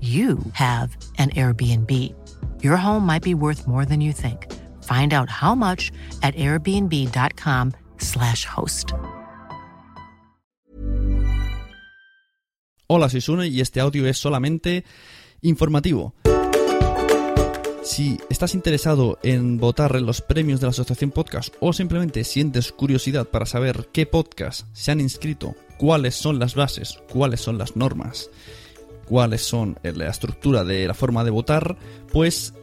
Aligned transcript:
you 0.00 0.38
have 0.54 0.96
an 1.18 1.28
Airbnb. 1.30 1.90
Your 2.62 2.78
home 2.78 3.04
might 3.04 3.22
be 3.22 3.34
worth 3.34 3.66
more 3.66 3.84
than 3.84 4.00
you 4.00 4.14
think. 4.14 4.50
Find 4.84 5.12
out 5.12 5.28
how 5.28 5.54
much 5.54 5.92
at 6.22 6.34
airbnb.com/slash 6.36 8.46
host. 8.46 8.94
Hola, 12.92 13.08
soy 13.08 13.20
Sune 13.20 13.46
y 13.46 13.60
este 13.60 13.78
audio 13.78 14.04
es 14.06 14.18
solamente 14.18 14.84
informativo. 15.42 16.14
Si 17.84 18.18
estás 18.28 18.54
interesado 18.54 19.18
en 19.22 19.58
votar 19.58 19.94
en 19.96 20.06
los 20.06 20.20
premios 20.20 20.60
de 20.60 20.66
la 20.66 20.70
Asociación 20.70 21.12
Podcast 21.12 21.54
o 21.60 21.72
simplemente 21.72 22.24
sientes 22.24 22.72
curiosidad 22.72 23.28
para 23.28 23.46
saber 23.46 23.88
qué 23.92 24.06
podcast 24.06 24.66
se 24.72 24.90
han 24.90 25.00
inscrito, 25.00 25.54
cuáles 25.78 26.14
son 26.14 26.38
las 26.38 26.54
bases, 26.54 26.98
cuáles 27.10 27.40
son 27.40 27.58
las 27.58 27.76
normas, 27.76 28.30
cuáles 29.10 29.42
son 29.42 29.76
la 29.82 30.08
estructura 30.08 30.62
de 30.62 30.86
la 30.86 30.94
forma 30.94 31.24
de 31.24 31.30
votar, 31.30 31.76
pues 32.12 32.54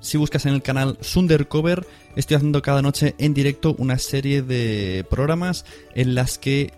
si 0.00 0.16
buscas 0.16 0.46
en 0.46 0.54
el 0.54 0.62
canal 0.62 0.96
Sundercover, 1.00 1.84
estoy 2.14 2.36
haciendo 2.36 2.62
cada 2.62 2.80
noche 2.80 3.16
en 3.18 3.34
directo 3.34 3.74
una 3.76 3.98
serie 3.98 4.40
de 4.40 5.04
programas 5.10 5.64
en 5.96 6.14
las 6.14 6.38
que, 6.38 6.72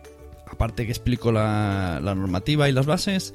aparte 0.51 0.87
que 0.87 0.93
explico 0.93 1.31
la, 1.31 2.01
la 2.03 2.15
normativa 2.15 2.71
y 2.71 2.73
las 2.73 2.87
bases, 2.87 3.35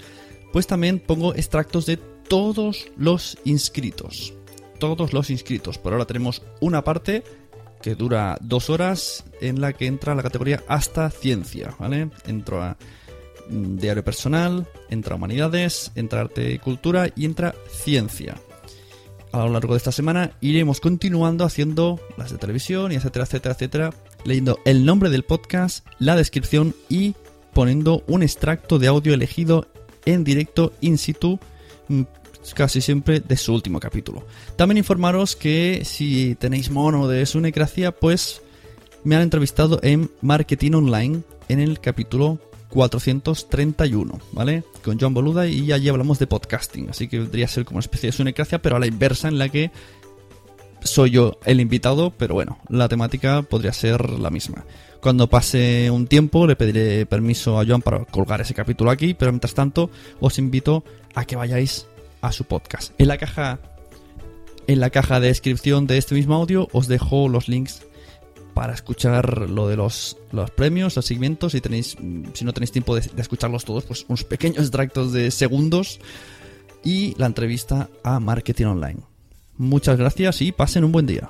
pues 0.51 0.65
también 0.65 0.99
pongo 0.99 1.35
extractos 1.35 1.85
de 1.85 1.97
todos 1.97 2.87
los 2.97 3.37
inscritos. 3.45 4.33
Todos 4.79 5.13
los 5.13 5.29
inscritos. 5.29 5.77
Por 5.77 5.93
ahora 5.93 6.05
tenemos 6.05 6.41
una 6.59 6.83
parte 6.83 7.23
que 7.83 7.93
dura 7.93 8.39
dos 8.41 8.71
horas 8.71 9.25
en 9.41 9.61
la 9.61 9.73
que 9.73 9.85
entra 9.85 10.15
la 10.15 10.23
categoría 10.23 10.63
hasta 10.67 11.11
ciencia, 11.11 11.75
¿vale? 11.77 12.09
Entro 12.25 12.63
a 12.63 12.77
diario 13.49 14.03
personal, 14.03 14.67
entra 14.89 15.15
humanidades, 15.15 15.91
entra 15.95 16.21
arte 16.21 16.51
y 16.51 16.59
cultura 16.59 17.09
y 17.15 17.25
entra 17.25 17.55
ciencia. 17.69 18.35
A 19.31 19.39
lo 19.39 19.49
largo 19.49 19.73
de 19.73 19.77
esta 19.77 19.91
semana 19.91 20.31
iremos 20.41 20.79
continuando 20.79 21.43
haciendo 21.43 21.99
las 22.17 22.31
de 22.31 22.37
televisión 22.37 22.91
y 22.91 22.95
etcétera, 22.95 23.25
etcétera, 23.25 23.55
etcétera, 23.55 23.93
leyendo 24.25 24.59
el 24.65 24.85
nombre 24.85 25.09
del 25.09 25.23
podcast, 25.23 25.85
la 25.97 26.15
descripción 26.15 26.75
y 26.87 27.15
poniendo 27.53 28.03
un 28.07 28.23
extracto 28.23 28.79
de 28.79 28.87
audio 28.87 29.13
elegido 29.13 29.67
en 30.05 30.23
directo 30.23 30.73
in 30.81 30.97
situ 30.97 31.39
mm, 31.87 32.03
casi 32.55 32.81
siempre 32.81 33.21
de 33.21 33.37
su 33.37 33.53
último 33.53 33.79
capítulo. 33.79 34.25
También 34.55 34.77
informaros 34.77 35.35
que 35.35 35.81
si 35.83 36.35
tenéis 36.35 36.69
mono 36.69 37.07
de 37.07 37.25
Sunecracia, 37.25 37.91
pues 37.91 38.41
me 39.03 39.15
han 39.15 39.21
entrevistado 39.21 39.79
en 39.81 40.11
Marketing 40.21 40.73
Online 40.73 41.21
en 41.47 41.59
el 41.59 41.79
capítulo 41.79 42.39
431, 42.73 44.19
¿vale? 44.31 44.63
Con 44.83 44.99
John 44.99 45.13
Boluda 45.13 45.45
y 45.45 45.71
allí 45.71 45.89
hablamos 45.89 46.17
de 46.17 46.25
podcasting, 46.25 46.89
así 46.89 47.07
que 47.07 47.19
vendría 47.19 47.45
a 47.45 47.47
ser 47.47 47.65
como 47.65 47.77
una 47.77 47.81
especie 47.81 48.07
de 48.07 48.17
Sunecracia, 48.17 48.63
pero 48.63 48.75
a 48.75 48.79
la 48.79 48.87
inversa 48.87 49.27
en 49.27 49.37
la 49.37 49.47
que 49.47 49.69
soy 50.81 51.11
yo 51.11 51.37
el 51.45 51.61
invitado, 51.61 52.09
pero 52.17 52.33
bueno, 52.33 52.57
la 52.69 52.89
temática 52.89 53.43
podría 53.43 53.73
ser 53.73 54.09
la 54.09 54.31
misma. 54.31 54.65
Cuando 55.01 55.29
pase 55.29 55.91
un 55.91 56.07
tiempo 56.07 56.47
le 56.47 56.55
pediré 56.55 57.05
permiso 57.05 57.59
a 57.59 57.65
Joan 57.65 57.83
para 57.83 58.05
colgar 58.05 58.41
ese 58.41 58.55
capítulo 58.55 58.89
aquí, 58.89 59.13
pero 59.13 59.31
mientras 59.31 59.53
tanto 59.53 59.91
os 60.19 60.39
invito 60.39 60.83
a 61.13 61.25
que 61.25 61.35
vayáis 61.35 61.85
a 62.21 62.31
su 62.31 62.45
podcast. 62.45 62.91
En 62.97 63.07
la 63.07 63.19
caja 63.19 63.59
en 64.65 64.79
la 64.79 64.89
caja 64.89 65.19
de 65.19 65.27
descripción 65.27 65.85
de 65.85 65.99
este 65.99 66.15
mismo 66.15 66.33
audio 66.33 66.69
os 66.71 66.87
dejo 66.87 67.29
los 67.29 67.47
links 67.47 67.83
para 68.53 68.73
escuchar 68.73 69.49
lo 69.49 69.67
de 69.67 69.75
los, 69.75 70.17
los 70.31 70.51
premios, 70.51 70.95
los 70.95 71.05
segmentos, 71.05 71.51
si 71.53 71.61
tenéis 71.61 71.97
si 72.33 72.45
no 72.45 72.53
tenéis 72.53 72.71
tiempo 72.71 72.95
de, 72.95 73.01
de 73.01 73.21
escucharlos 73.21 73.65
todos, 73.65 73.83
pues 73.85 74.05
unos 74.07 74.23
pequeños 74.23 74.59
extractos 74.59 75.11
de 75.13 75.31
segundos 75.31 75.99
y 76.83 77.15
la 77.17 77.25
entrevista 77.25 77.89
a 78.03 78.19
Marketing 78.19 78.65
Online. 78.65 78.99
Muchas 79.57 79.97
gracias 79.97 80.41
y 80.41 80.51
pasen 80.51 80.83
un 80.83 80.91
buen 80.91 81.05
día. 81.05 81.29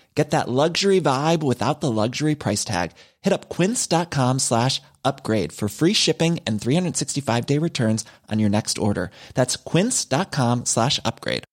Get 0.15 0.31
that 0.31 0.49
luxury 0.49 0.99
vibe 0.99 1.41
without 1.41 1.79
the 1.79 1.89
luxury 1.89 2.35
price 2.35 2.65
tag. 2.65 2.91
Hit 3.21 3.31
up 3.31 3.47
quince.com 3.49 4.39
slash 4.39 4.81
upgrade 5.05 5.53
for 5.53 5.69
free 5.69 5.93
shipping 5.93 6.39
and 6.45 6.59
365 6.59 7.45
day 7.45 7.57
returns 7.57 8.03
on 8.29 8.39
your 8.39 8.49
next 8.49 8.77
order. 8.77 9.09
That's 9.35 9.55
quince.com 9.55 10.65
slash 10.65 10.99
upgrade. 11.05 11.43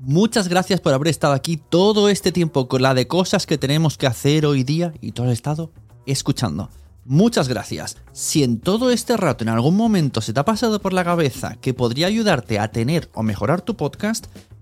Muchas 0.00 0.46
gracias 0.46 0.80
por 0.80 0.92
haber 0.94 1.08
estado 1.08 1.32
aquí 1.32 1.56
todo 1.56 2.08
este 2.08 2.30
tiempo 2.30 2.68
con 2.68 2.82
la 2.82 2.94
de 2.94 3.08
cosas 3.08 3.46
que 3.46 3.58
tenemos 3.58 3.98
que 3.98 4.06
hacer 4.06 4.46
hoy 4.46 4.62
día 4.62 4.94
y 5.00 5.10
todo 5.10 5.26
el 5.26 5.32
estado 5.32 5.72
escuchando. 6.06 6.70
Muchas 7.04 7.48
gracias. 7.48 7.96
Si 8.12 8.44
en 8.44 8.60
todo 8.60 8.90
este 8.90 9.16
rato 9.16 9.42
en 9.42 9.48
algún 9.48 9.74
momento 9.74 10.20
se 10.20 10.32
te 10.32 10.40
ha 10.40 10.44
pasado 10.44 10.80
por 10.80 10.92
la 10.92 11.04
cabeza 11.04 11.56
que 11.60 11.74
podría 11.74 12.06
ayudarte 12.06 12.58
a 12.60 12.70
tener 12.70 13.10
o 13.12 13.24
mejorar 13.24 13.60
tu 13.60 13.76
podcast, 13.76 14.26